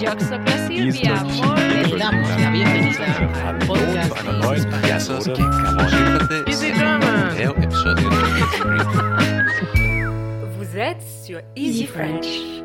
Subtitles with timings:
[0.00, 0.38] Damos la
[2.50, 3.04] bienvenida
[3.46, 5.10] al podcast
[10.56, 12.62] Vous êtes sur Easy French.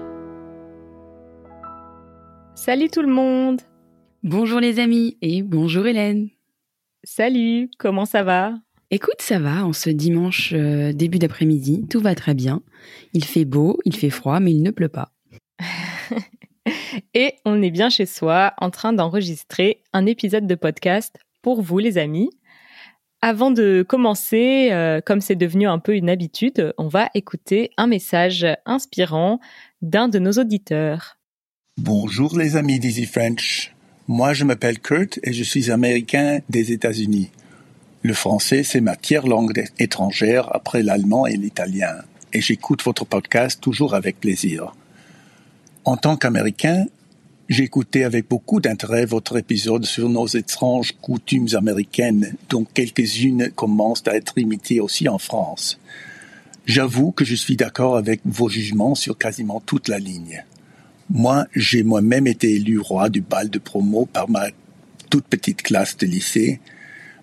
[2.55, 3.61] Salut tout le monde.
[4.23, 6.29] Bonjour les amis et bonjour Hélène.
[7.03, 8.53] Salut, comment ça va?
[8.91, 12.61] Écoute, ça va, en ce dimanche euh, début d'après-midi, tout va très bien.
[13.11, 15.14] Il fait beau, il fait froid, mais il ne pleut pas.
[17.13, 21.79] Et on est bien chez soi en train d'enregistrer un épisode de podcast pour vous
[21.79, 22.29] les amis.
[23.21, 27.87] Avant de commencer, euh, comme c'est devenu un peu une habitude, on va écouter un
[27.87, 29.39] message inspirant
[29.81, 31.17] d'un de nos auditeurs.
[31.77, 33.73] Bonjour les amis d'Easy French.
[34.07, 37.31] Moi, je m'appelle Kurt et je suis américain des États-Unis.
[38.03, 41.95] Le français, c'est ma tiers langue étrangère après l'allemand et l'italien.
[42.31, 44.75] Et j'écoute votre podcast toujours avec plaisir.
[45.85, 46.87] En tant qu'américain,
[47.47, 54.07] j'ai écouté avec beaucoup d'intérêt votre épisode sur nos étranges coutumes américaines, dont quelques-unes commencent
[54.07, 55.79] à être imitées aussi en France.
[56.65, 60.43] J'avoue que je suis d'accord avec vos jugements sur quasiment toute la ligne.
[61.11, 64.47] Moi, j'ai moi-même été élu roi du bal de promo par ma
[65.11, 66.59] toute petite classe de lycée,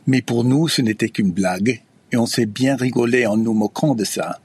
[0.06, 1.80] mais pour nous, ce n'était qu'une blague,
[2.12, 4.38] et on s'est bien rigolé en nous moquant de ça.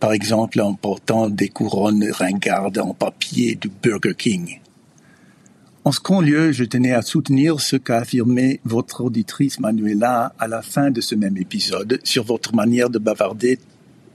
[0.00, 4.60] Par exemple, en portant des couronnes ringardes en papier du Burger King.
[5.84, 10.60] En second lieu, je tenais à soutenir ce qu'a affirmé votre auditrice Manuela à la
[10.60, 13.58] fin de ce même épisode sur votre manière de bavarder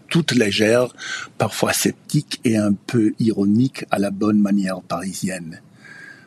[0.09, 0.93] toute légère,
[1.37, 5.61] parfois sceptique et un peu ironique à la bonne manière parisienne.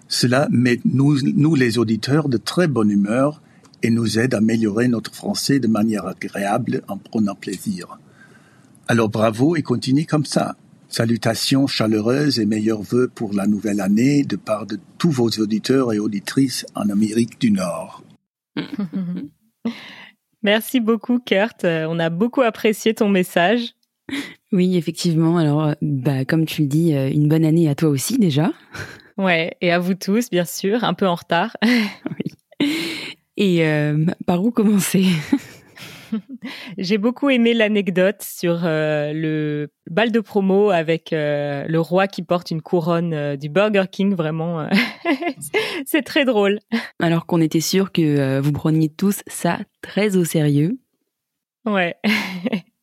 [0.09, 3.43] Cela met nous, nous les auditeurs de très bonne humeur
[3.83, 7.99] et nous aide à améliorer notre français de manière agréable en prenant plaisir.
[8.89, 10.57] Alors bravo et continue comme ça.
[10.89, 15.93] Salutations chaleureuses et meilleurs vœux pour la nouvelle année de part de tous vos auditeurs
[15.93, 18.03] et auditrices en Amérique du Nord.
[20.43, 23.75] Merci beaucoup Kurt, Euh, on a beaucoup apprécié ton message.
[24.53, 25.39] Oui, effectivement.
[25.39, 28.53] Alors, euh, bah, comme tu le dis, euh, une bonne année à toi aussi déjà.
[29.17, 31.57] Ouais, et à vous tous, bien sûr, un peu en retard.
[33.37, 35.07] Et euh, par où commencer?
[36.79, 42.23] J'ai beaucoup aimé l'anecdote sur euh, le bal de promo avec euh, le roi qui
[42.23, 44.14] porte une couronne euh, du Burger King.
[44.14, 44.69] Vraiment,
[45.86, 46.58] c'est très drôle.
[47.01, 50.79] Alors qu'on était sûr que vous preniez tous ça très au sérieux.
[51.64, 51.97] Ouais.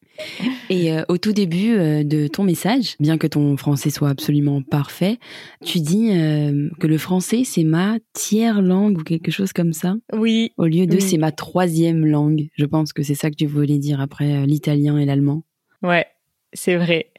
[0.70, 4.62] Et euh, au tout début euh, de ton message, bien que ton français soit absolument
[4.62, 5.18] parfait,
[5.66, 9.96] tu dis euh, que le français c'est ma tiers langue ou quelque chose comme ça,
[10.14, 11.02] Oui, au lieu de Oui.
[11.02, 12.48] c'est ma troisième langue.
[12.56, 15.44] Je pense que c'est ça que tu voulais dire après l'italien et l'allemand.
[15.84, 16.06] ouais,
[16.54, 17.12] c'est vrai.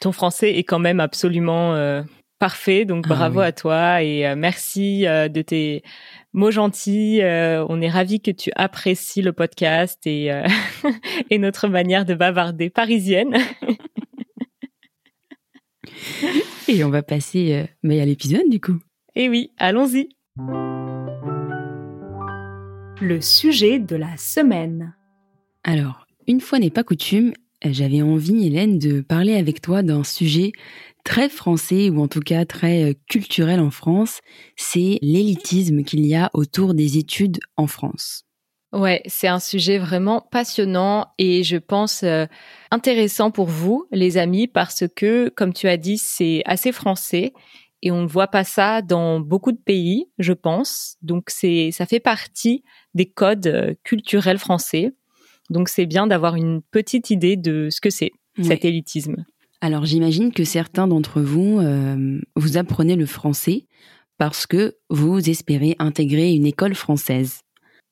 [0.00, 1.74] Ton français est quand même absolument
[2.40, 3.46] parfait, donc Ah bravo oui.
[3.46, 5.84] à toi et euh, merci euh, de tes
[6.32, 7.20] mots gentils.
[7.22, 10.44] Euh, on est ravis que tu apprécies le podcast et, euh,
[11.30, 13.36] et notre manière de bavarder parisienne.
[16.68, 18.78] Et on va passer euh, mais à l'épisode du coup.
[19.14, 20.08] Et oui, allons-y.
[23.00, 24.94] Le sujet de la semaine.
[25.64, 27.32] Alors, une fois n'est pas coutume,
[27.64, 30.52] j'avais envie, Hélène, de parler avec toi d'un sujet
[31.04, 34.20] très français, ou en tout cas très euh, culturel en France,
[34.56, 38.24] c'est l'élitisme qu'il y a autour des études en France.
[38.72, 42.26] Ouais, c'est un sujet vraiment passionnant et je pense euh,
[42.70, 47.32] intéressant pour vous, les amis, parce que, comme tu as dit, c'est assez français
[47.82, 50.96] et on ne voit pas ça dans beaucoup de pays, je pense.
[51.02, 52.62] Donc c'est, ça fait partie
[52.94, 54.92] des codes euh, culturels français.
[55.48, 59.24] Donc c'est bien d'avoir une petite idée de ce que c'est cet élitisme.
[59.62, 63.66] Alors j'imagine que certains d'entre vous, euh, vous apprenez le français
[64.16, 67.40] parce que vous espérez intégrer une école française.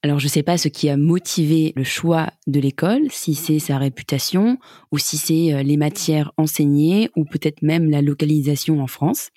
[0.03, 3.59] Alors je ne sais pas ce qui a motivé le choix de l'école, si c'est
[3.59, 4.59] sa réputation
[4.93, 9.29] ou si c'est euh, les matières enseignées ou peut-être même la localisation en France.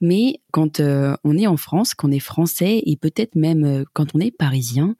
[0.00, 4.14] Mais quand euh, on est en France, quand on est français et peut-être même quand
[4.14, 4.96] on est parisien,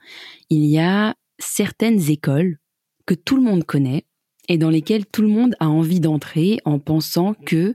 [0.51, 2.59] il y a certaines écoles
[3.07, 4.05] que tout le monde connaît
[4.49, 7.75] et dans lesquelles tout le monde a envie d'entrer en pensant que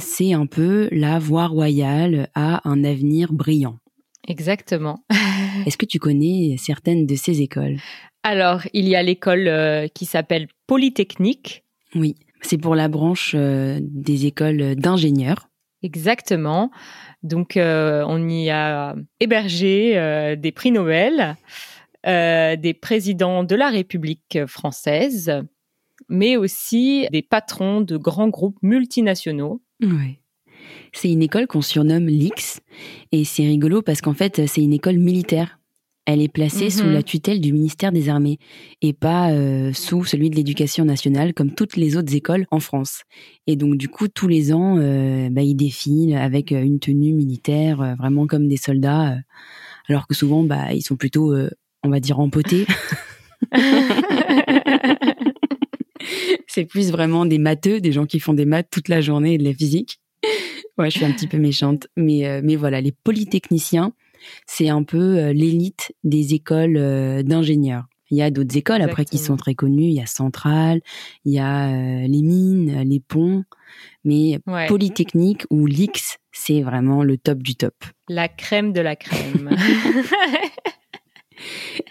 [0.00, 3.78] c'est un peu la voie royale à un avenir brillant.
[4.26, 5.04] Exactement.
[5.66, 7.78] Est-ce que tu connais certaines de ces écoles?
[8.22, 11.64] Alors, il y a l'école euh, qui s'appelle Polytechnique.
[11.94, 15.48] Oui, c'est pour la branche euh, des écoles d'ingénieurs.
[15.82, 16.70] Exactement.
[17.22, 21.36] Donc, euh, on y a hébergé euh, des prix Nobel,
[22.06, 25.42] euh, des présidents de la République française,
[26.08, 29.62] mais aussi des patrons de grands groupes multinationaux.
[29.82, 30.20] Ouais.
[30.92, 32.60] C'est une école qu'on surnomme l'X
[33.12, 35.54] et c'est rigolo parce qu'en fait c'est une école militaire.
[36.10, 36.92] Elle est placée sous Mhm.
[36.94, 38.38] la tutelle du ministère des Armées
[38.80, 43.02] et pas euh, sous celui de l'Éducation nationale comme toutes les autres écoles en France.
[43.46, 47.12] Et donc du coup tous les ans euh, bah, ils défilent avec euh, une tenue
[47.12, 49.18] militaire euh, vraiment comme des soldats,
[49.88, 51.34] alors que souvent bah ils sont plutôt
[51.84, 52.66] on va dire empotés.
[56.46, 59.38] c'est plus vraiment des matheux, des gens qui font des maths toute la journée et
[59.38, 60.00] de la physique.
[60.78, 63.92] Ouais, je suis un petit peu méchante, mais euh, mais voilà, les polytechniciens,
[64.46, 67.86] c'est un peu euh, l'élite des écoles euh, d'ingénieurs.
[68.12, 69.88] Il y a d'autres écoles après qui sont très connues.
[69.88, 70.80] Il y a Centrale,
[71.24, 73.42] il y a les mines, les ponts,
[74.04, 74.66] mais Ouais.
[74.66, 77.74] Polytechnique ou l'X, c'est vraiment le top du top.
[78.08, 79.50] La crème de la crème.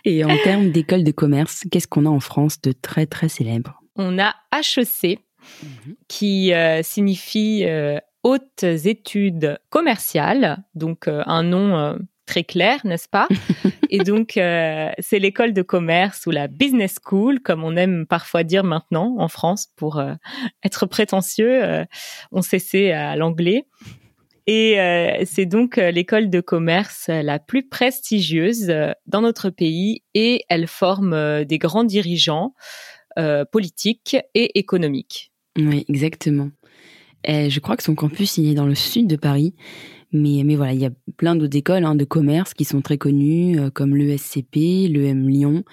[0.05, 3.81] Et en termes d'école de commerce, qu'est-ce qu'on a en France de très très célèbre?
[3.97, 5.19] On a HEC,
[6.07, 13.27] qui euh, signifie euh, hautes études commerciales, donc euh, un nom très clair, n'est-ce pas?
[13.89, 18.65] Et donc c'est l'école de commerce ou la business school, comme on aime parfois dire
[18.65, 20.01] maintenant en France pour
[20.63, 21.85] être prétentieux.
[22.33, 23.65] on s'essaie à l'anglais.
[24.47, 28.73] Et euh, c'est donc euh, l'école de commerce la plus prestigieuse
[29.05, 32.53] dans notre pays et elle forme des grands dirigeants
[33.17, 35.31] euh, politiques et économiques.
[35.57, 36.49] Oui, exactement.
[37.29, 39.53] Euh, je crois que son campus, il est dans le sud de Paris.
[40.13, 42.97] Mais, mais voilà, il y a plein d'autres écoles hein, de commerce qui sont très
[42.97, 45.63] connues, euh, comme l'ESCP, l'EM Lyon.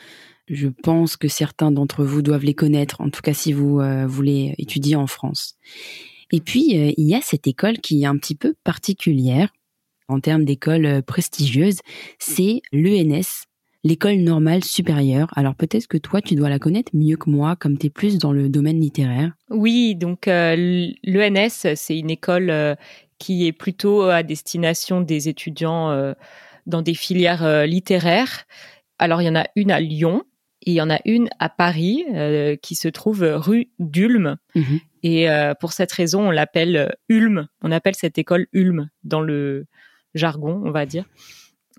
[0.48, 4.06] Je pense que certains d'entre vous doivent les connaître, en tout cas si vous euh,
[4.06, 5.54] voulez étudier en France.
[6.32, 9.50] Et puis, il y a cette école qui est un petit peu particulière
[10.08, 11.78] en termes d'école prestigieuse,
[12.18, 13.46] c'est l'ENS,
[13.84, 15.28] l'école normale supérieure.
[15.36, 18.18] Alors peut-être que toi, tu dois la connaître mieux que moi, comme tu es plus
[18.18, 19.32] dans le domaine littéraire.
[19.50, 22.74] Oui, donc euh, l'ENS, c'est une école euh,
[23.18, 26.14] qui est plutôt à destination des étudiants euh,
[26.66, 28.46] dans des filières littéraires.
[28.98, 30.24] Alors il y en a une à Lyon
[30.62, 32.06] et il y en a une à Paris
[32.62, 34.36] qui se trouve rue d'Ulm.
[34.54, 34.80] Mhm.
[35.02, 35.26] Et
[35.60, 37.48] pour cette raison, on l'appelle Ulm.
[37.60, 39.66] On appelle cette école Ulm dans le
[40.14, 41.04] jargon, on va dire.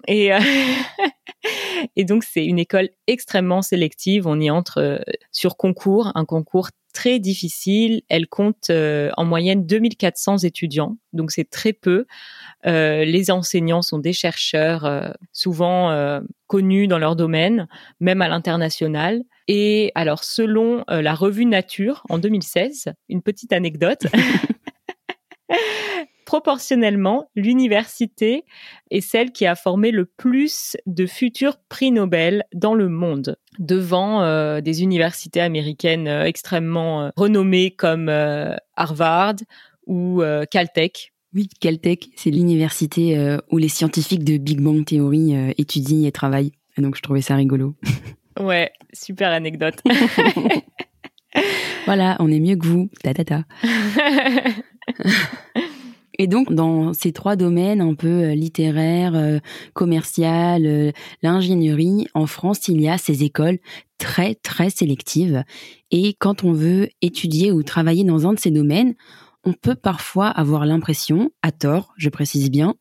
[0.07, 0.40] Et, euh,
[1.96, 4.28] et donc, c'est une école extrêmement sélective.
[4.28, 5.00] On y entre euh,
[5.31, 8.02] sur concours, un concours très difficile.
[8.10, 12.06] Elle compte euh, en moyenne 2400 étudiants, donc c'est très peu.
[12.63, 17.68] Les enseignants sont des chercheurs, souvent connus dans leur domaine,
[18.00, 19.22] même à l'international.
[19.48, 24.07] Et alors, selon la revue Nature en 2016, une petite anecdote.
[26.25, 28.45] Proportionnellement, l'université
[28.89, 34.24] est celle qui a formé le plus de futurs prix Nobel dans le monde, devant
[34.24, 38.10] euh, des universités américaines euh, extrêmement euh, renommées comme
[38.75, 39.36] Harvard
[39.86, 41.13] ou Caltech.
[41.36, 46.54] Oui, Caltech, c'est l'université où les scientifiques de Big Bang Theory étudient et travaillent.
[46.78, 47.75] Et donc je trouvais ça rigolo.
[48.38, 49.81] Ouais, super anecdote.
[51.86, 52.89] Voilà, on est mieux que vous.
[53.04, 53.44] Ta ta ta.
[56.17, 59.39] Et donc, dans ces trois domaines un peu euh, littéraire, euh,
[59.73, 60.91] commercial, euh,
[61.21, 63.59] l'ingénierie, en France, il y a ces écoles
[63.97, 65.44] très, très sélectives.
[65.91, 68.95] Et quand on veut étudier ou travailler dans un de ces domaines,
[69.44, 72.75] on peut parfois avoir l'impression, à tort, je précise bien,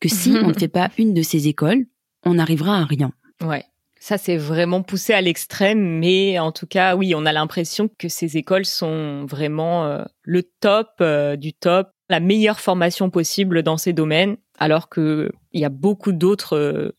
[0.00, 1.86] que si on ne fait pas une de ces écoles,
[2.24, 3.12] on n'arrivera à rien.
[3.42, 3.64] Ouais.
[4.00, 8.08] Ça, c'est vraiment poussé à l'extrême, mais en tout cas, oui, on a l'impression que
[8.08, 13.76] ces écoles sont vraiment euh, le top euh, du top, la meilleure formation possible dans
[13.76, 16.92] ces domaines, alors que il y a beaucoup d'autres euh,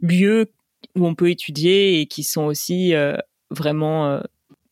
[0.00, 0.52] lieux
[0.96, 3.16] où on peut étudier et qui sont aussi euh,
[3.50, 4.20] vraiment euh,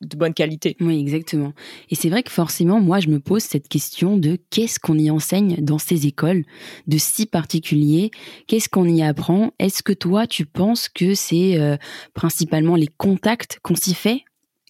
[0.01, 0.77] de bonne qualité.
[0.81, 1.53] Oui, exactement.
[1.91, 5.11] Et c'est vrai que forcément, moi, je me pose cette question de qu'est-ce qu'on y
[5.11, 6.45] enseigne dans ces écoles
[6.87, 8.11] de si particulier
[8.47, 9.53] Qu'est-ce qu'on y apprend?
[9.59, 11.79] Est-ce que toi, tu penses que c'est
[12.15, 14.23] principalement les contacts qu'on s'y fait?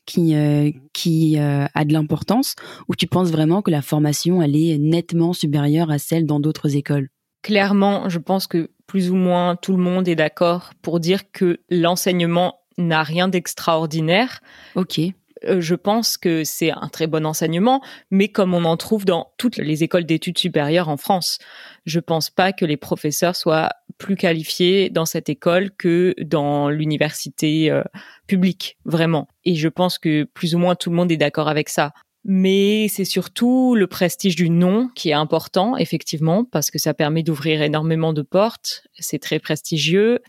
[0.08, 2.54] Qui, euh, qui euh, a de l'importance
[2.88, 6.76] ou tu penses vraiment que la formation, elle est nettement supérieure à celle dans d'autres
[6.76, 7.10] écoles?
[7.42, 11.60] Clairement, je pense que plus ou moins tout le monde est d'accord pour dire que
[11.68, 14.40] l'enseignement n'a rien d'extraordinaire.
[14.76, 14.98] Ok.
[15.44, 19.32] Euh, je pense que c'est un très bon enseignement, mais comme on en trouve dans
[19.36, 21.38] toutes les écoles d'études supérieures en France,
[21.84, 27.71] je pense pas que les professeurs soient plus qualifiés dans cette école que dans l'université
[27.71, 27.83] euh,
[28.26, 29.28] publique, vraiment.
[29.45, 31.93] Et je pense que plus ou moins tout le monde est d'accord avec ça.
[32.25, 37.23] Mais c'est surtout le prestige du nom qui est important, effectivement, parce que ça permet
[37.23, 38.87] d'ouvrir énormément de portes.
[38.99, 40.21] C'est très prestigieux.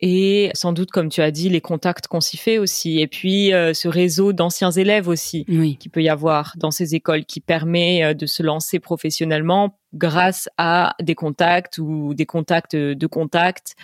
[0.00, 3.00] Et sans doute, comme tu as dit, les contacts qu'on s'y fait aussi.
[3.00, 5.76] Et puis, euh, ce réseau d'anciens élèves aussi Oui.
[5.78, 10.48] qui peut y avoir dans ces écoles qui permet euh, de se lancer professionnellement grâce
[10.56, 13.74] à des contacts ou des contacts de contacts.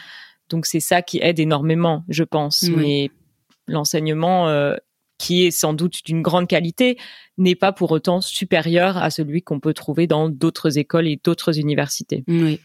[0.51, 2.63] Donc, c'est ça qui aide énormément, je pense.
[2.63, 2.75] Oui.
[2.77, 3.11] Mais
[3.67, 4.77] l'enseignement, euh,
[5.19, 6.97] qui est sans doute d'une grande qualité,
[7.39, 11.59] n'est pas pour autant supérieur à celui qu'on peut trouver dans d'autres écoles et d'autres
[11.59, 12.25] universités.
[12.29, 12.61] Oui.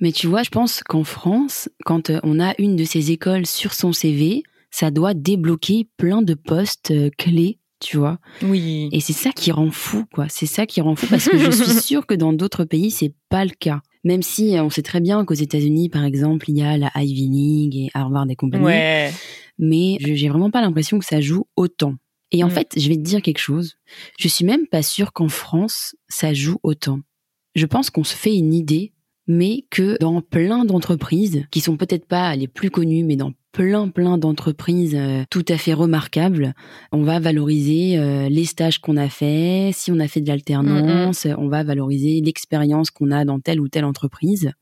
[0.00, 3.46] Mais tu vois, je pense qu'en France, quand euh, on a une de ces écoles
[3.46, 8.18] sur son CV, ça doit débloquer plein de postes euh, clés, tu vois.
[8.42, 8.88] Oui.
[8.92, 10.26] Et c'est ça qui rend fou, quoi.
[10.28, 13.14] C'est ça qui rend fou parce que je suis sûre que dans d'autres pays, c'est
[13.28, 13.80] pas le cas.
[14.04, 16.90] Même si euh, on sait très bien qu'aux États-Unis, par exemple, il y a la
[16.94, 18.64] Ivy League et Harvard et compagnie.
[18.64, 19.12] Ouais.
[19.58, 21.94] mais je- j'ai vraiment pas l'impression que ça joue autant.
[22.30, 22.50] Et en Mm.
[22.50, 23.74] fait, je vais te dire quelque chose.
[24.18, 27.00] Je suis même pas sûre qu'en France, ça joue autant.
[27.56, 28.92] Je pense qu'on se fait une idée,
[29.28, 33.88] mais que dans plein d'entreprises, qui sont peut-être pas les plus connues, mais dans plein
[33.88, 36.54] plein d'entreprises euh, tout à fait remarquables,
[36.92, 41.26] on va valoriser euh, les stages qu'on a fait, si on a fait de l'alternance,
[41.36, 44.52] on va valoriser l'expérience qu'on a dans telle ou telle entreprise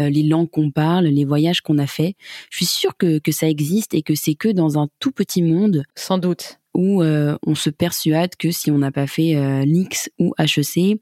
[0.00, 2.14] euh, les langues qu'on parle, les voyages qu'on a fait.
[2.50, 5.42] Je suis sûre que, que ça existe et que c'est que dans un tout petit
[5.42, 6.58] monde Sans doute.
[6.74, 10.98] où on se persuade que si on n'a pas fait l'X ou HEC,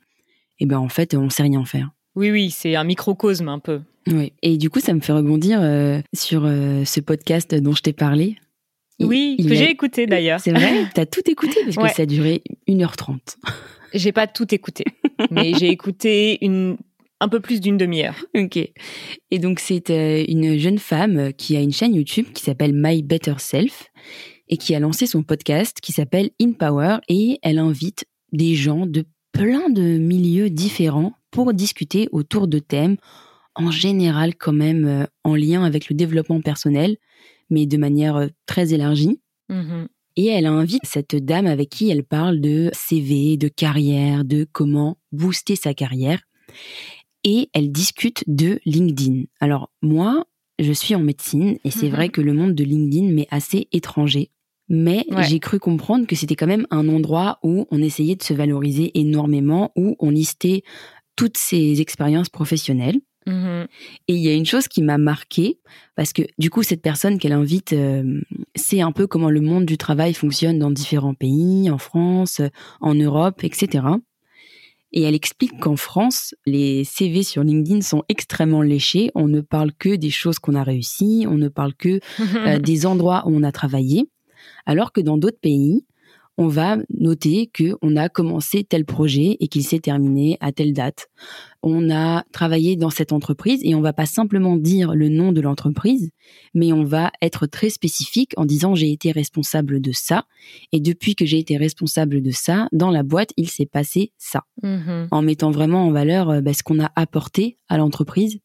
[0.61, 1.91] eh ben en fait on sait rien faire.
[2.19, 3.81] Oui, oui, c'est un microcosme un peu.
[4.09, 4.33] Oui.
[4.43, 7.93] Et du coup, ça me fait rebondir euh, sur euh, ce podcast dont je t'ai
[7.93, 8.37] parlé.
[8.99, 10.41] Il- Oui, il que a- j'ai écouté d'ailleurs.
[10.41, 11.89] C'est vrai T'as tout écouté parce Ouais.
[11.91, 13.37] que ça a duré 1h30.
[13.95, 14.85] J'ai pas tout écouté,
[15.31, 16.77] mais j'ai écouté une
[17.21, 18.17] un peu plus d'une demi-heure.
[18.37, 18.59] Ok.
[18.59, 23.03] Et donc c'est euh, une jeune femme qui a une chaîne YouTube qui s'appelle My
[23.03, 23.87] Better Self
[24.49, 28.85] et qui a lancé son podcast qui s'appelle In Power et elle invite des gens
[28.85, 32.97] de plein de milieux différents pour discuter autour de thèmes
[33.55, 36.97] en général quand même euh, en lien avec le développement personnel
[37.51, 39.21] mais de manière euh, très élargie.
[39.49, 39.89] Mhm.
[40.17, 44.99] Et elle invite cette dame avec qui elle parle de CV, de carrière, de comment
[45.13, 46.21] booster sa carrière.
[47.25, 49.25] Et elle discute de LinkedIn.
[49.41, 50.25] Alors moi,
[50.59, 51.93] je suis en médecine et c'est Mhm.
[51.93, 54.31] vrai que le monde de LinkedIn m'est assez étranger.
[54.69, 55.23] Mais Ouais.
[55.25, 58.91] j'ai cru comprendre que c'était quand même un endroit où on essayait de se valoriser
[58.99, 60.63] énormément, où on listait
[61.19, 63.01] toutes ses expériences professionnelles.
[63.27, 63.67] Mhm.
[64.07, 65.59] Et il y a une chose qui m'a marquée,
[65.97, 68.21] parce que du coup, cette personne qu'elle invite euh,
[68.55, 72.41] sait un peu comment le monde du travail fonctionne dans différents pays, en France,
[72.81, 73.85] en Europe, etc.
[74.93, 79.11] Et elle explique qu'en France, les CV sur LinkedIn sont extrêmement léchés.
[79.17, 81.99] On ne parle que des choses qu'on a réussies, on ne parle que
[82.47, 84.09] euh, des endroits où on a travaillé,
[84.67, 85.85] alors que dans d'autres pays,
[86.39, 90.73] on va noter que on a commencé tel projet et qu'il s'est terminé à telle
[90.73, 91.09] date.
[91.63, 95.41] On a travaillé dans cette entreprise et on va pas simplement dire le nom de
[95.41, 96.11] l'entreprise,
[96.55, 100.25] mais on va être très spécifique en disant j'ai été responsable de ça
[100.73, 104.45] et depuis que j'ai été responsable de ça, dans la boîte, il s'est passé ça.
[104.63, 105.09] Mhm.
[105.11, 108.39] En mettant vraiment en valeur euh, bah, ce qu'on a apporté à l'entreprise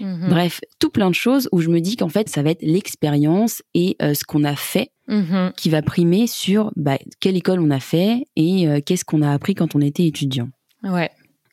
[0.00, 0.28] Mhm.
[0.28, 3.62] Bref, tout plein de choses où je me dis qu'en fait, ça va être l'expérience
[3.74, 5.52] et euh, ce qu'on a fait Mhm.
[5.56, 9.32] qui va primer sur bah, quelle école on a fait et euh, qu'est-ce qu'on a
[9.32, 10.48] appris quand on était étudiant.
[10.82, 11.10] Ouais.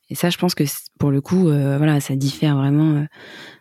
[0.09, 0.65] Et ça, je pense que
[0.99, 3.05] pour le coup, euh, voilà, ça diffère vraiment euh,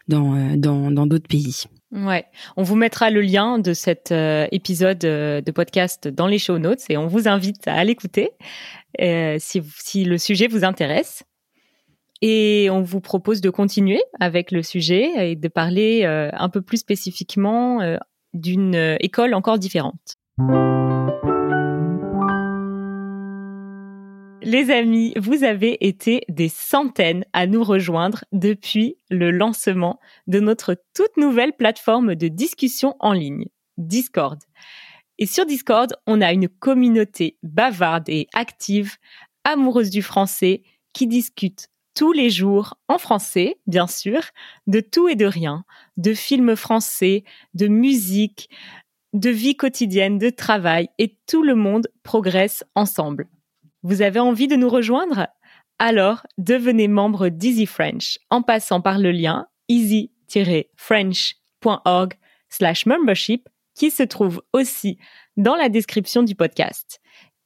[0.08, 1.64] dans dans dans d'autres pays.
[1.94, 6.38] Ouais, on vous mettra le lien de cet euh, épisode euh, de podcast dans les
[6.40, 8.30] show notes et on vous invite à l'écouter
[9.00, 11.22] euh, si, si le sujet vous intéresse.
[12.20, 16.78] Et on vous propose de continuer avec le sujet et de parler un peu plus
[16.78, 17.80] spécifiquement
[18.34, 20.16] d'une euh, école encore différente.
[24.42, 30.76] Les amis, vous avez été des centaines à nous rejoindre depuis le lancement de notre
[30.94, 33.46] toute nouvelle plateforme de discussion en ligne,
[33.78, 34.38] Discord.
[35.18, 38.96] Et sur Discord, on a une communauté bavarde et active,
[39.44, 40.62] amoureuse du français,
[40.92, 44.20] qui discute tous les jours en français, bien sûr,
[44.66, 45.64] de tout et de rien,
[45.96, 47.24] de films français,
[47.54, 48.50] de musique,
[49.12, 53.28] de vie quotidienne, de travail, et tout le monde progresse ensemble.
[53.82, 55.28] Vous avez envie de nous rejoindre?
[55.78, 62.14] Alors, devenez membre d'Easy French en passant par le lien easy-french.org
[62.48, 64.98] slash membership qui se trouve aussi
[65.36, 67.00] dans la description du podcast.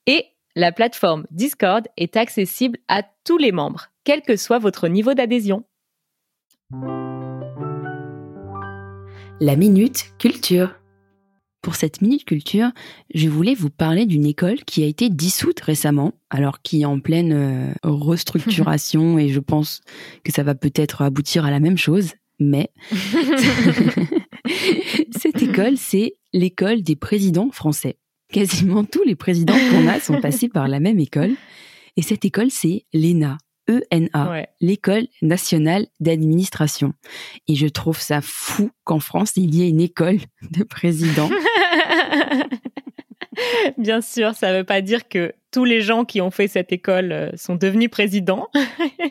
[0.06, 0.26] Et
[0.58, 5.62] la plateforme Discord est accessible à tous les membres, quel que soit votre niveau d'adhésion.
[9.40, 10.74] La minute culture.
[11.62, 12.72] Pour cette minute culture,
[13.14, 16.98] je voulais vous parler d'une école qui a été dissoute récemment, alors qui est en
[16.98, 19.80] pleine euh, restructuration et je pense
[20.24, 22.72] que ça va peut-être aboutir à la même chose, mais
[25.16, 27.96] Cette école, c'est l'école des présidents français.
[28.32, 31.32] Quasiment tous les présidents qu'on a sont passés par la même école.
[31.96, 33.38] Et cette école, c'est l'ENA.
[33.68, 34.48] ENA, Ouais.
[34.60, 36.94] l'école nationale d'administration.
[37.48, 40.18] Et je trouve ça fou qu'en France, il y ait une école
[40.50, 41.28] de présidents.
[43.78, 46.72] Bien sûr, ça ne veut pas dire que tous les gens qui ont fait cette
[46.72, 48.48] école euh, sont devenus présidents,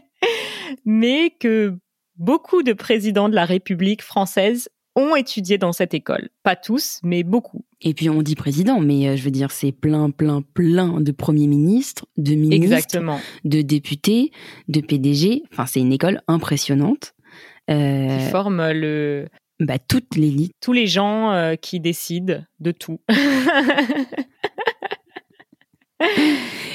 [0.85, 1.75] mais que
[2.17, 6.29] beaucoup de présidents de la République française ont étudié dans cette école.
[6.43, 7.63] Pas tous, mais beaucoup.
[7.81, 11.11] Et puis on dit président, mais euh, je veux dire, c'est plein, plein, plein de
[11.11, 13.19] premiers ministres, de ministres, Exactement.
[13.45, 14.31] de députés,
[14.67, 15.43] de PDG.
[15.53, 17.13] Enfin, c'est une école impressionnante.
[17.69, 19.27] Euh, Qui forment le,
[19.59, 20.53] bah, toute l'élite.
[20.61, 22.99] tous les gens euh, qui décident de tout.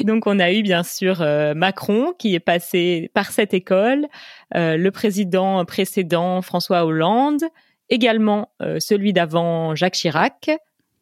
[0.00, 4.08] Donc on a eu bien sûr euh, Macron qui est passé par cette école,
[4.54, 7.42] le président précédent François Hollande,
[7.92, 10.50] également euh, celui d'avant Jacques Chirac.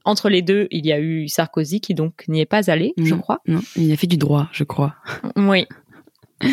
[0.04, 3.14] Entre les deux, il y a eu Sarkozy qui donc n'y est pas allé, je
[3.14, 3.40] crois.
[3.46, 4.94] Non, il a fait du droit, je crois.
[5.36, 5.66] Oui,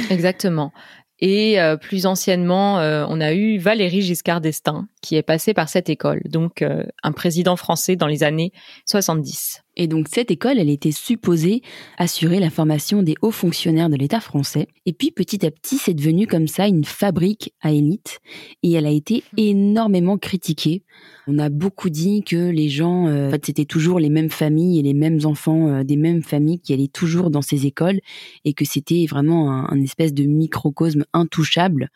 [0.10, 0.74] exactement.
[1.20, 5.70] Et euh, plus anciennement, euh, on a eu Valéry Giscard d'Estaing qui est passé par
[5.70, 8.52] cette école, donc euh, un président français dans les années
[8.86, 9.64] 70.
[9.78, 11.62] Et donc cette école, elle était supposée
[11.98, 14.68] assurer la formation des hauts fonctionnaires de l'État français.
[14.86, 18.20] Et puis petit à petit, c'est devenu comme ça une fabrique à élite.
[18.64, 20.84] Et elle a été énormément critiquée.
[21.28, 24.80] On a beaucoup dit que les gens, euh, en fait, c'était toujours les mêmes familles
[24.80, 28.00] et les mêmes enfants euh, des mêmes familles qui allaient toujours dans ces écoles
[28.44, 31.90] et que c'était vraiment un, un espèce de microcosme intouchable.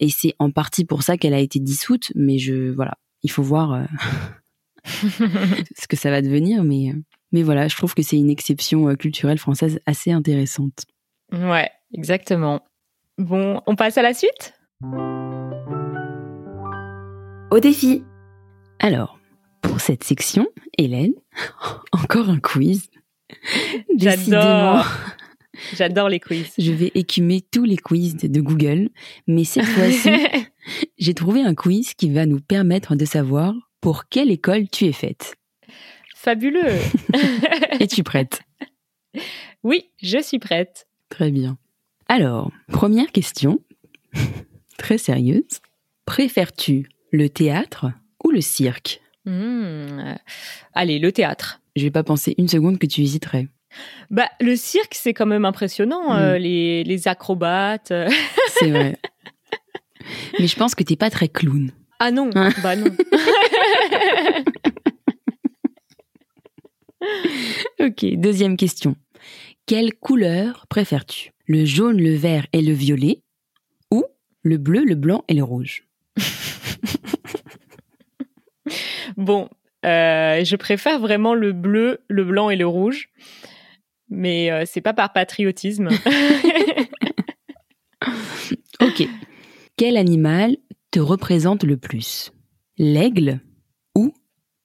[0.00, 2.12] Et c'est en partie pour ça qu'elle a été dissoute.
[2.14, 3.84] Mais je, voilà, il faut voir euh,
[4.84, 6.64] ce que ça va devenir.
[6.64, 7.02] Mais euh,
[7.32, 10.84] mais voilà, je trouve que c'est une exception euh, culturelle française assez intéressante.
[11.32, 12.62] Ouais, exactement.
[13.18, 14.54] Bon, on passe à la suite?
[17.50, 18.04] Au défi
[18.78, 19.18] Alors,
[19.62, 20.46] pour cette section,
[20.78, 21.14] Hélène,
[21.92, 22.90] encore un quiz.
[23.94, 24.86] Décidément, J'adore.
[25.74, 26.52] J'adore les quiz.
[26.58, 28.90] je vais écumer tous les quiz de Google,
[29.26, 30.10] mais cette fois-ci,
[30.98, 34.92] j'ai trouvé un quiz qui va nous permettre de savoir pour quelle école tu es
[34.92, 35.36] faite.
[36.26, 36.72] Fabuleux.
[37.80, 38.40] Es-tu prête
[39.62, 40.86] oui, je suis prête.
[41.08, 41.56] Très bien.
[42.08, 43.60] Alors, première question,
[44.78, 45.60] très sérieuse.
[46.04, 47.86] Préfères-tu le théâtre
[48.24, 49.00] ou le cirque?
[49.24, 50.14] Hmm.
[50.74, 51.60] Allez, le théâtre.
[51.76, 53.48] Je vais pas penser une seconde que tu hésiterais.
[54.10, 57.92] Bah, le cirque, c'est quand même impressionnant, euh, les, les acrobates.
[58.58, 58.98] C'est vrai.
[60.38, 61.70] Mais je pense que t'es pas très clown.
[62.00, 62.50] Ah non, Hein?
[62.62, 62.90] bah non.
[67.80, 68.96] Ok, deuxième question.
[69.66, 71.32] Quelle couleur préfères-tu?
[71.46, 73.22] Le jaune, le vert et le violet
[73.90, 74.04] ou
[74.42, 75.84] le bleu, le blanc et le rouge?
[79.16, 79.48] Bon,
[79.84, 83.08] euh, je préfère vraiment le bleu, le blanc et le rouge,
[84.10, 85.88] mais euh, c'est pas par patriotisme.
[88.82, 89.08] Ok.
[89.76, 90.56] Quel animal
[90.90, 92.30] te représente le plus?
[92.78, 93.40] L'aigle
[93.96, 94.12] ou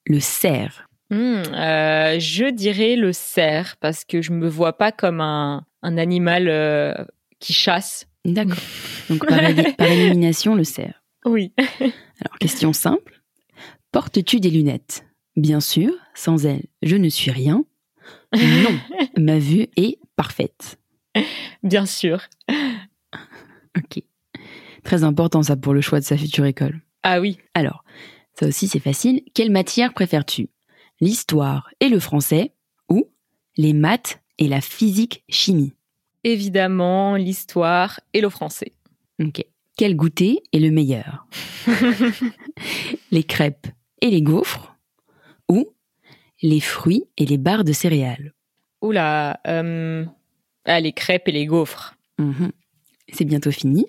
[0.06, 0.86] le cerf?
[1.12, 5.98] Hmm, euh, je dirais le cerf parce que je me vois pas comme un, un
[5.98, 6.94] animal euh,
[7.38, 8.08] qui chasse.
[8.24, 8.56] D'accord.
[9.10, 9.38] Donc par,
[9.76, 11.02] par élimination, le cerf.
[11.26, 11.52] Oui.
[11.58, 13.20] Alors, question simple.
[13.90, 15.04] Portes-tu des lunettes?
[15.36, 17.62] Bien sûr, sans elles, je ne suis rien.
[18.34, 18.78] Non,
[19.18, 20.78] ma vue est parfaite.
[21.62, 22.22] Bien sûr.
[23.76, 24.02] Ok.
[24.82, 26.80] Très important ça pour le choix de sa future école.
[27.02, 27.36] Ah oui.
[27.52, 27.84] Alors,
[28.32, 29.22] ça aussi c'est facile.
[29.34, 30.48] Quelle matière préfères-tu?
[31.02, 32.52] L'histoire et le français
[32.88, 33.10] ou
[33.56, 35.72] les maths et la physique-chimie
[36.22, 38.72] Évidemment, l'histoire et le français.
[39.20, 39.44] Ok.
[39.76, 41.26] Quel goûter est le meilleur?
[43.10, 43.66] Les crêpes
[44.00, 44.76] et les gaufres
[45.48, 45.66] ou
[46.40, 48.32] les fruits et les barres de céréales?
[48.80, 50.04] Oula, euh,
[50.66, 51.96] ah, les crêpes et les gaufres.
[52.18, 52.52] Mhm.
[53.12, 53.86] C'est bientôt fini.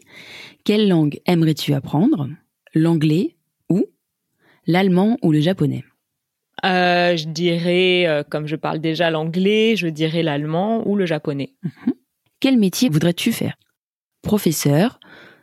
[0.63, 2.27] Quelle langue aimerais-tu apprendre?
[2.73, 3.35] L'anglais
[3.69, 3.85] ou
[4.65, 5.83] l'allemand ou le japonais?
[6.65, 11.53] Euh, je dirais, euh, comme je parle déjà l'anglais, je dirais l'allemand ou le japonais.
[12.39, 13.55] Quel métier voudrais-tu faire?
[14.21, 14.99] Professeur,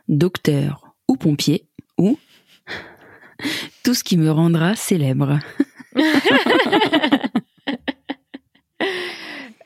[0.07, 2.17] docteur ou pompier ou
[3.83, 5.39] tout ce qui me rendra célèbre?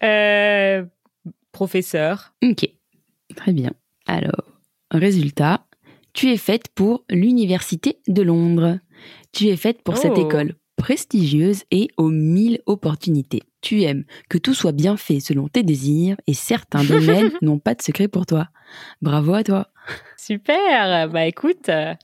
[0.03, 0.85] Euh,
[1.51, 2.33] professeur.
[2.43, 2.67] Ok,
[3.35, 3.71] très bien.
[4.05, 4.43] Alors,
[4.91, 5.65] résultat,
[6.13, 8.79] tu es faite pour l'Université de Londres.
[9.31, 10.27] Tu es faite pour cette Oh.
[10.27, 10.55] école
[10.89, 13.41] prestigieuse et aux mille opportunités.
[13.62, 17.74] Tu aimes que tout soit bien fait selon tes désirs et certains domaines n'ont pas
[17.74, 18.50] de secret pour toi.
[19.02, 19.67] Bravo à toi.
[20.15, 21.10] Super.
[21.10, 21.95] Bah écoute, euh,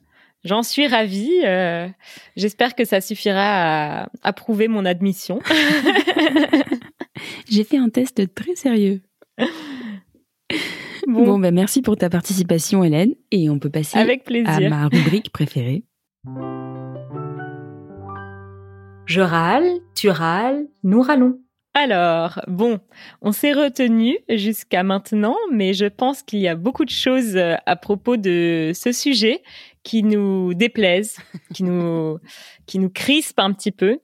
[0.44, 1.30] J'en suis ravie.
[1.46, 1.88] euh,
[2.36, 5.40] J'espère que ça suffira à, à prouver mon admission.
[7.52, 9.02] J'ai fait un test très sérieux.
[11.08, 13.16] Bon, Bon, bah, merci pour ta participation, Hélène.
[13.32, 15.84] Et on peut passer avec à ma rubrique préférée.
[19.12, 21.38] Je râle, tu râles, nous râlons.
[21.74, 22.80] Alors, bon,
[23.22, 27.56] on s'est retenu jusqu'à maintenant, mais je pense qu'il y a beaucoup de choses euh,
[27.66, 29.44] à propos de ce sujet
[29.84, 31.18] qui nous déplaisent,
[31.54, 32.20] qui nous,
[32.68, 34.00] qui nous crispent un petit peu.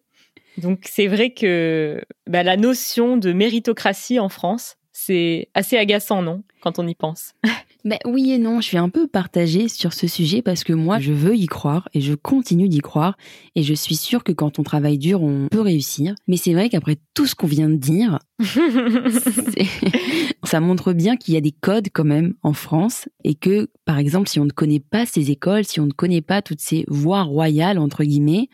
[0.58, 6.44] Donc, c'est vrai que bah, la notion de méritocratie en France, c'est assez agaçant, non?
[6.60, 7.32] Quand on y pense.
[7.88, 11.00] Ben oui et non, je suis un peu partagée sur ce sujet parce que moi,
[11.00, 13.16] je veux y croire et je continue d'y croire
[13.56, 16.14] et je suis sûre que quand on travaille dur, on peut réussir.
[16.28, 18.20] Mais c'est vrai qu'après tout ce qu'on vient de dire,
[20.44, 24.00] ça montre bien qu'il y a des codes quand même en France et que, par
[24.00, 26.84] exemple, si on ne connaît pas ces écoles, si on ne connaît pas toutes ces
[26.90, 28.50] voies royales, entre guillemets,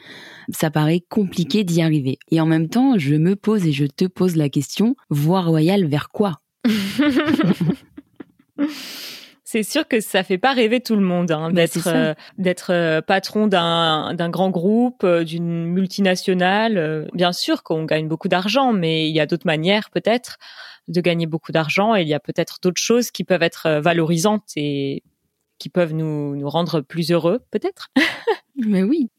[0.49, 2.19] ça paraît compliqué d'y arriver.
[2.29, 5.87] Et en même temps, je me pose et je te pose la question, voie royale
[5.87, 6.39] vers quoi?
[9.53, 13.01] C'est sûr que ça fait pas rêver tout le monde hein, d'être euh, d'être euh,
[13.01, 17.07] patron d'un d'un grand groupe, euh, d'une multinationale.
[17.13, 20.39] Bien sûr qu'on gagne beaucoup d'argent, mais il y a d'autres manières peut-être
[20.87, 21.93] de gagner beaucoup d'argent.
[21.93, 25.03] Et il y a peut-être d'autres choses qui peuvent être valorisantes et
[25.59, 27.89] qui peuvent nous nous rendre plus heureux, peut-être.
[28.55, 29.11] Mais oui.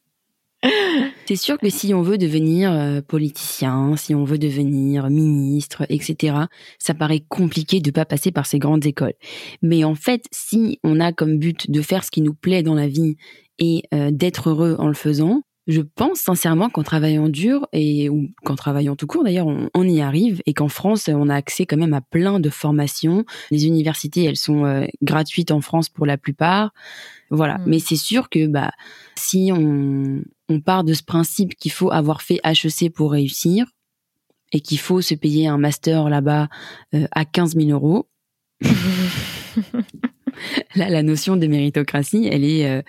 [1.27, 6.37] C'est sûr que si on veut devenir euh, politicien, si on veut devenir ministre, etc.,
[6.79, 9.15] ça paraît compliqué de pas passer par ces grandes écoles.
[9.63, 12.75] Mais en fait, si on a comme but de faire ce qui nous plaît dans
[12.75, 13.17] la vie
[13.59, 18.29] et euh, d'être heureux en le faisant, je pense sincèrement qu'en travaillant dur et ou
[18.45, 21.65] qu'en travaillant tout court d'ailleurs, on, on y arrive et qu'en France, on a accès
[21.65, 23.25] quand même à plein de formations.
[23.51, 26.73] Les universités, elles sont euh, gratuites en France pour la plupart.
[27.31, 27.59] Voilà.
[27.59, 27.65] Mm.
[27.67, 28.73] Mais c'est sûr que bah
[29.17, 33.67] si on, on part de ce principe qu'il faut avoir fait HEC pour réussir
[34.53, 36.49] et qu'il faut se payer un master là-bas
[36.95, 38.09] euh, à 15 000 euros,
[40.77, 42.83] là, la notion de méritocratie, elle est, euh,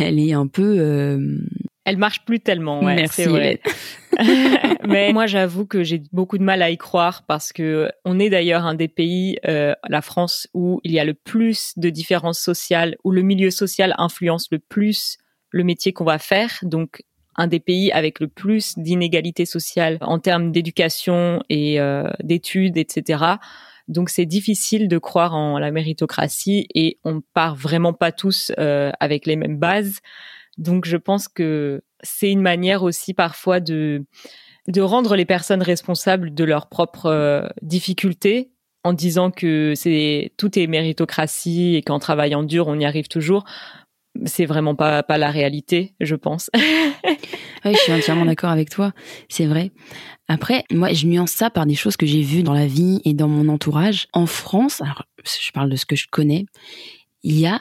[0.00, 0.76] elle est un peu.
[0.78, 1.38] euh,
[1.84, 2.82] Elle marche plus tellement.
[2.82, 3.60] Ouais, Merci, vrai.
[4.88, 8.30] Mais moi, j'avoue que j'ai beaucoup de mal à y croire parce que on est
[8.30, 12.40] d'ailleurs un des pays, euh, la France, où il y a le plus de différences
[12.40, 15.18] sociales, où le milieu social influence le plus
[15.50, 16.58] le métier qu'on va faire.
[16.62, 17.02] Donc,
[17.36, 23.24] un des pays avec le plus d'inégalités sociales en termes d'éducation et euh, d'études, etc.
[23.86, 28.90] Donc, c'est difficile de croire en la méritocratie et on part vraiment pas tous euh,
[29.00, 30.00] avec les mêmes bases.
[30.58, 34.04] Donc, je pense que c'est une manière aussi parfois de
[34.66, 38.52] de rendre les personnes responsables de leurs propres euh, difficultés
[38.84, 43.44] en disant que c'est tout est méritocratie et qu'en travaillant dur on y arrive toujours.
[44.24, 46.50] C'est vraiment pas pas la réalité, je pense.
[47.64, 48.92] Ouais, je suis entièrement d'accord avec toi,
[49.28, 49.72] c'est vrai.
[50.28, 53.14] Après, moi, je nuance ça par des choses que j'ai vues dans la vie et
[53.14, 54.06] dans mon entourage.
[54.12, 56.46] En France, alors je parle de ce que je connais,
[57.24, 57.60] il y a,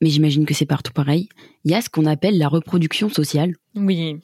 [0.00, 1.28] mais j'imagine que c'est partout pareil,
[1.64, 3.54] il y a ce qu'on appelle la reproduction sociale.
[3.76, 4.18] oui,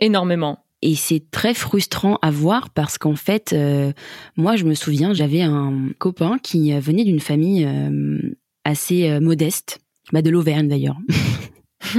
[0.00, 0.58] énormément.
[0.82, 3.92] Et c'est très frustrant à voir parce qu'en fait, euh,
[4.36, 8.18] moi, je me souviens, j'avais un copain qui euh, venait d'une famille euh,
[8.64, 9.78] assez euh, modeste,
[10.12, 10.98] bah, de l'Auvergne d'ailleurs.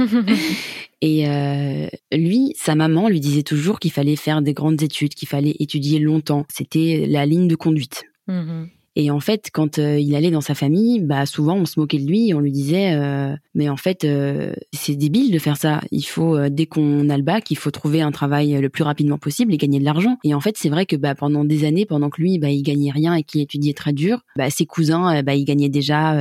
[1.02, 5.28] Et euh, lui, sa maman lui disait toujours qu'il fallait faire des grandes études, qu'il
[5.28, 6.46] fallait étudier longtemps.
[6.48, 8.04] C'était la ligne de conduite.
[8.26, 8.70] Mhm.
[8.98, 11.98] Et en fait, quand euh, il allait dans sa famille, bah souvent on se moquait
[11.98, 15.82] de lui, on lui disait euh, mais en fait euh, c'est débile de faire ça.
[15.90, 18.84] Il faut euh, dès qu'on a le bac, il faut trouver un travail le plus
[18.84, 20.16] rapidement possible et gagner de l'argent.
[20.24, 22.62] Et en fait, c'est vrai que bah pendant des années, pendant que lui bah il
[22.62, 26.16] gagnait rien et qu'il étudiait très dur, bah ses cousins bah ils gagnaient déjà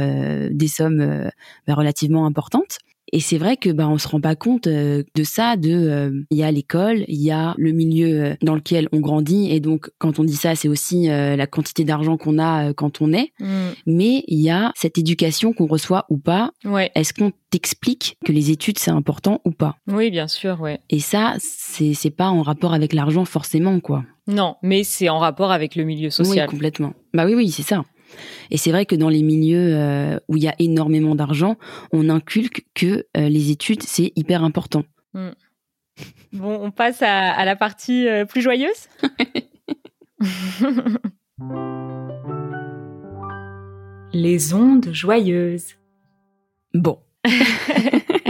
[0.49, 1.31] des sommes
[1.67, 2.79] bah, relativement importantes.
[3.11, 5.55] Et c'est vrai que bah on se rend pas compte euh, de ça.
[5.57, 8.99] De euh, il y a l'école, il y a le milieu euh, dans lequel on
[8.99, 12.69] grandit, et donc quand on dit ça, c'est aussi euh, la quantité d'argent qu'on a
[12.69, 13.31] euh, quand on est.
[13.39, 13.45] Mm.
[13.85, 16.51] Mais il y a cette éducation qu'on reçoit ou pas.
[16.63, 19.75] Ouais, Est-ce qu'on t'explique que les études c'est important ou pas?
[19.87, 20.79] Oui, bien sûr, ouais.
[20.89, 24.03] Et ça, c'est c'est pas en rapport avec l'argent forcément, quoi.
[24.27, 26.47] Non, mais c'est en rapport avec le milieu social.
[26.47, 26.93] Oui, complètement.
[27.13, 27.83] Bah oui, oui, c'est ça.
[28.51, 31.57] Et c'est vrai que dans les milieux euh, où il y a énormément d'argent,
[31.91, 34.83] on inculque que euh, les études c'est hyper important.
[36.33, 38.89] Bon, on passe à, à la partie euh, plus joyeuse.
[44.13, 45.75] Les ondes joyeuses.
[46.73, 46.99] Bon.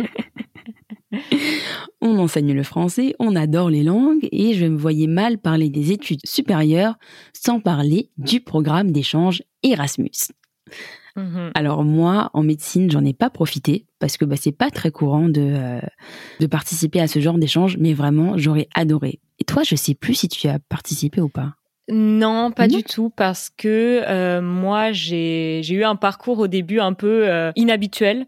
[2.01, 5.91] on enseigne le français, on adore les langues et je me voyais mal parler des
[5.91, 6.95] études supérieures
[7.33, 10.31] sans parler du programme d'échange Erasmus.
[11.15, 11.51] Mhm.
[11.55, 15.29] Alors moi, en médecine, j'en ai pas profité parce que bah, c'est pas très courant
[15.29, 15.79] de euh,
[16.39, 19.19] de participer à ce genre d'échange, mais vraiment, j'aurais adoré.
[19.39, 21.53] Et toi, je sais plus si tu as participé ou pas.
[21.87, 26.47] Non, pas Non du tout, parce que euh, moi, j'ai j'ai eu un parcours au
[26.47, 28.25] début un peu euh, inhabituel.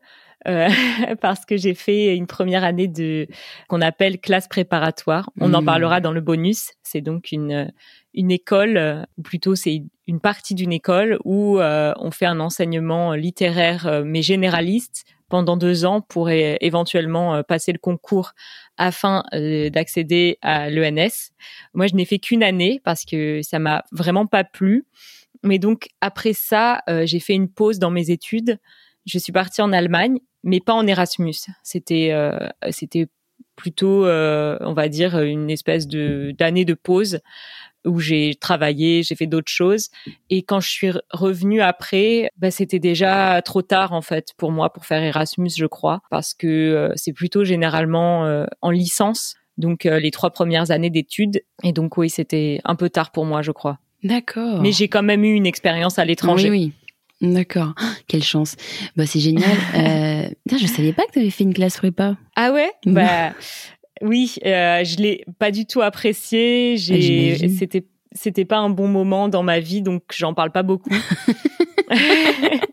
[0.47, 0.67] Euh,
[1.21, 3.27] parce que j'ai fait une première année de
[3.67, 5.29] qu'on appelle classe préparatoire.
[5.39, 5.65] On en Mhm.
[5.65, 6.71] parlera dans le bonus.
[6.83, 7.71] C'est donc une
[8.13, 13.13] une école, ou plutôt c'est une partie d'une école où euh, on fait un enseignement
[13.13, 18.31] littéraire euh, mais généraliste pendant deux ans pour éventuellement passer le concours
[18.77, 21.31] afin d'accéder à l'ENS.
[21.73, 24.85] Moi, je n'ai fait qu'une année parce que ça m'a vraiment pas plu.
[25.43, 28.57] Mais donc après ça, euh, j'ai fait une pause dans mes études.
[29.05, 31.35] Je suis partie en Allemagne, mais pas en Erasmus.
[31.63, 32.37] C'était euh,
[32.71, 33.07] c'était
[33.55, 37.19] plutôt, euh, on va dire, une espèce de d'année de pause
[37.85, 39.87] où j'ai travaillé, j'ai fait d'autres choses.
[40.29, 44.51] Et quand je suis re- revenue après, bah, c'était déjà trop tard en fait pour
[44.51, 49.35] moi pour faire Erasmus, je crois, parce que euh, c'est plutôt généralement euh, en licence,
[49.57, 51.41] donc euh, les trois premières années d'études.
[51.63, 53.79] Et donc oui, c'était un peu tard pour moi, je crois.
[54.03, 54.61] D'accord.
[54.61, 56.49] Mais j'ai quand même eu une expérience à l'étranger.
[56.51, 56.73] Oui, oui.
[57.21, 57.73] D'accord.
[58.07, 58.55] Quelle chance.
[58.95, 59.49] Bah, c'est génial.
[59.75, 62.15] euh, putain, je savais pas que tu avais fait une classe prépa.
[62.35, 62.71] Ah ouais?
[62.85, 63.33] Bah
[64.01, 66.73] oui, euh, je l'ai pas du tout apprécié.
[66.77, 70.63] Ah, J'ai, c'était, c'était pas un bon moment dans ma vie, donc j'en parle pas
[70.63, 70.91] beaucoup.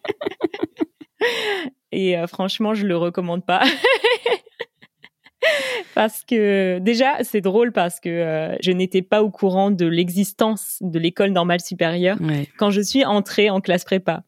[1.93, 3.63] Et euh, franchement, je le recommande pas.
[5.95, 10.79] parce que déjà, c'est drôle parce que euh, je n'étais pas au courant de l'existence
[10.81, 12.49] de l'école normale supérieure Ouais.
[12.59, 14.25] quand je suis entrée en classe prépa.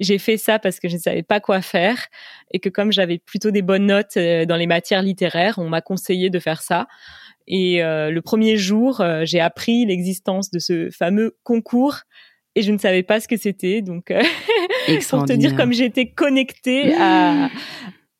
[0.00, 2.06] J'ai fait ça parce que je ne savais pas quoi faire
[2.52, 5.80] et que comme j'avais plutôt des bonnes notes euh, dans les matières littéraires, on m'a
[5.80, 6.86] conseillé de faire ça.
[7.48, 12.00] Et euh, le premier jour, euh, j'ai appris l'existence de ce fameux concours
[12.54, 13.82] et je ne savais pas ce que c'était.
[13.82, 14.22] Donc, euh,
[15.10, 17.48] pour te dire comme j'étais connectée à,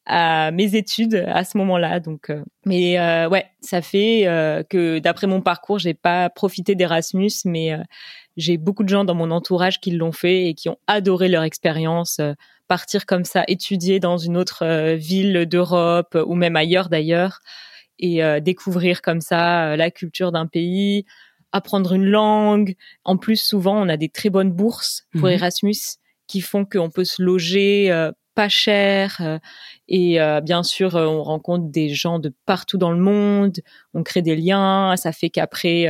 [0.07, 2.01] à mes études à ce moment-là.
[2.01, 6.75] Donc, euh, mais euh, ouais, ça fait euh, que d'après mon parcours, j'ai pas profité
[6.75, 7.79] d'Erasmus, mais euh,
[8.37, 11.43] j'ai beaucoup de gens dans mon entourage qui l'ont fait et qui ont adoré leur
[11.43, 12.19] expérience.
[12.21, 12.35] euh,
[12.69, 17.39] partir comme ça, étudier dans une autre euh, ville d'Europe euh, ou même ailleurs d'ailleurs,
[17.99, 21.07] et découvrir comme ça la culture d'un pays,
[21.53, 22.75] apprendre une langue.
[23.05, 25.35] En plus, souvent, on a des très bonnes bourses pour Mhm.
[25.35, 25.77] Erasmus
[26.27, 29.17] qui font qu'on peut se loger euh, pas cher.
[29.21, 29.39] euh,
[29.89, 33.61] et euh, bien sûr, on rencontre des gens de partout dans le monde,
[33.95, 34.95] on crée des liens.
[34.97, 35.87] Ça fait qu'après,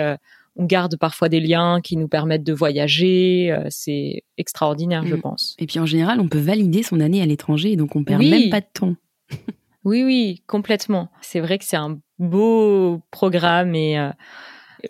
[0.57, 3.51] on garde parfois des liens qui nous permettent de voyager.
[3.53, 5.21] euh, c'est extraordinaire, je Mm.
[5.21, 5.55] pense.
[5.59, 8.31] Et puis en général, on peut valider son année à l'étranger, donc on perd Oui.
[8.31, 8.95] même pas de temps.
[9.85, 11.11] Oui, oui, complètement.
[11.21, 14.11] C'est vrai que c'est un beau programme et euh,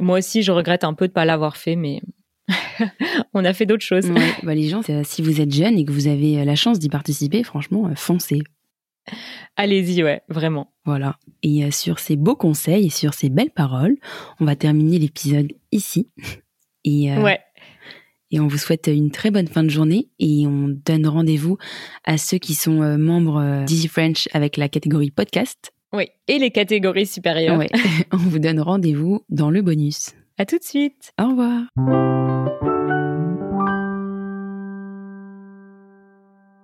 [0.00, 2.00] moi aussi, je regrette un peu de pas l'avoir fait, mais
[3.34, 4.10] on a fait d'autres choses.
[4.10, 6.56] Ouais, bah, les gens, c'est- si vous êtes jeune et que vous avez euh, la
[6.56, 8.40] chance d'y participer, franchement, euh, foncez.
[9.56, 10.72] Allez-y, ouais, vraiment.
[10.84, 11.16] Voilà.
[11.42, 13.96] Et euh, sur ces beaux conseils et sur ces belles paroles,
[14.40, 16.08] on va terminer l'épisode ici.
[16.84, 17.40] Et, euh, Ouais.
[18.30, 21.58] et on vous souhaite une très bonne fin de journée et on donne rendez-vous
[22.04, 25.72] à ceux qui sont euh, membres euh, d'Easy French avec la catégorie podcast.
[25.92, 26.08] Oui.
[26.28, 27.58] Et les catégories supérieures.
[27.58, 27.70] Ouais.
[28.12, 30.12] on vous donne rendez-vous dans le bonus.
[30.38, 31.12] À tout de suite.
[31.20, 32.15] Au revoir.